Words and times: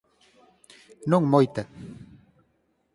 Non 1.11 1.21
moita… 1.31 1.63